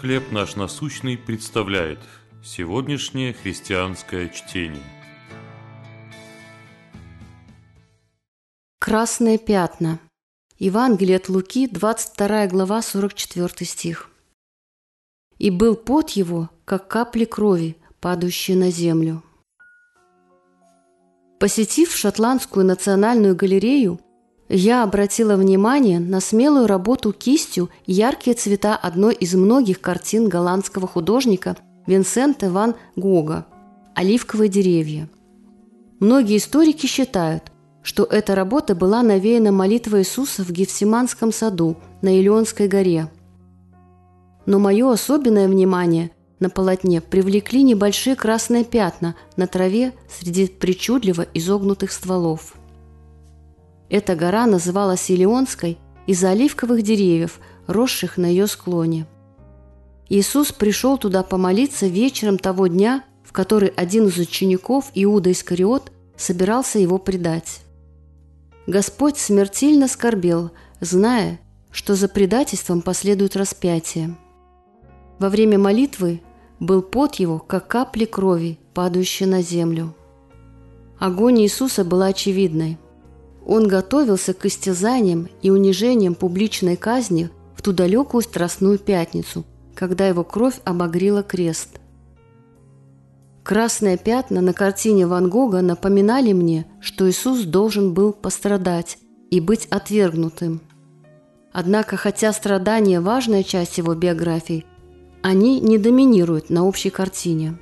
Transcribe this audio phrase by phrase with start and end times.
[0.00, 2.00] «Хлеб наш насущный» представляет
[2.42, 4.82] сегодняшнее христианское чтение.
[8.80, 10.00] Красные пятна.
[10.58, 14.10] Евангелие от Луки, 22 глава, 44 стих.
[15.38, 19.22] «И был пот его, как капли крови, падающие на землю».
[21.38, 24.00] Посетив Шотландскую национальную галерею,
[24.48, 31.56] я обратила внимание на смелую работу кистью яркие цвета одной из многих картин голландского художника
[31.86, 33.46] Винсента ван Гога
[33.94, 35.08] «Оливковые деревья».
[35.98, 37.52] Многие историки считают,
[37.82, 43.10] что эта работа была навеяна молитвой Иисуса в Гефсиманском саду на Илионской горе.
[44.46, 51.92] Но мое особенное внимание на полотне привлекли небольшие красные пятна на траве среди причудливо изогнутых
[51.92, 52.54] стволов–
[53.88, 59.06] эта гора называлась Илионской из-за оливковых деревьев, росших на ее склоне.
[60.08, 66.78] Иисус пришел туда помолиться вечером того дня, в который один из учеников, Иуда Искариот, собирался
[66.78, 67.60] его предать.
[68.66, 74.16] Господь смертельно скорбел, зная, что за предательством последует распятие.
[75.18, 76.20] Во время молитвы
[76.60, 79.94] был пот его, как капли крови, падающие на землю.
[80.98, 82.78] Огонь Иисуса была очевидной.
[83.46, 90.24] Он готовился к истязаниям и унижениям публичной казни в ту далекую Страстную Пятницу, когда его
[90.24, 91.80] кровь обогрела крест.
[93.42, 98.96] Красные пятна на картине Ван Гога напоминали мне, что Иисус должен был пострадать
[99.30, 100.62] и быть отвергнутым.
[101.52, 104.64] Однако, хотя страдания– важная часть его биографии,
[105.22, 107.58] они не доминируют на общей картине.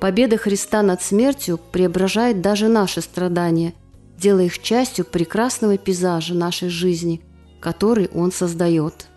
[0.00, 3.74] Победа Христа над смертью преображает даже наши страдания
[4.20, 7.22] делая их частью прекрасного пейзажа нашей жизни,
[7.58, 9.08] который Он создает.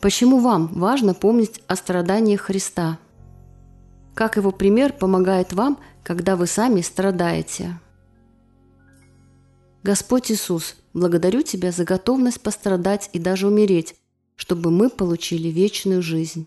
[0.00, 2.98] Почему вам важно помнить о страданиях Христа?
[4.14, 7.80] Как Его пример помогает вам, когда вы сами страдаете?
[9.82, 13.96] Господь Иисус, благодарю Тебя за готовность пострадать и даже умереть,
[14.36, 16.46] чтобы мы получили вечную жизнь.